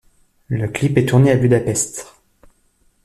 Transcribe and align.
Le 0.47 0.67
clip 0.67 0.97
est 0.97 1.05
tourné 1.05 1.29
à 1.29 1.35
Budapest. 1.35 2.11